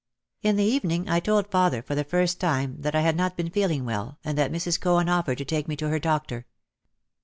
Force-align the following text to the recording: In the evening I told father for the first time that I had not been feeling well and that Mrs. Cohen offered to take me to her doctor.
In 0.41 0.55
the 0.55 0.63
evening 0.63 1.07
I 1.07 1.19
told 1.19 1.45
father 1.51 1.83
for 1.83 1.93
the 1.93 2.03
first 2.03 2.39
time 2.39 2.77
that 2.79 2.95
I 2.95 3.01
had 3.01 3.15
not 3.15 3.37
been 3.37 3.51
feeling 3.51 3.85
well 3.85 4.17
and 4.23 4.35
that 4.35 4.51
Mrs. 4.51 4.81
Cohen 4.81 5.07
offered 5.07 5.37
to 5.37 5.45
take 5.45 5.67
me 5.67 5.75
to 5.75 5.89
her 5.89 5.99
doctor. 5.99 6.47